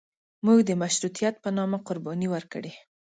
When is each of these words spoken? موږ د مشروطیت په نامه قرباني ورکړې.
موږ 0.45 0.59
د 0.69 0.71
مشروطیت 0.81 1.35
په 1.43 1.49
نامه 1.57 1.77
قرباني 1.87 2.27
ورکړې. 2.31 2.71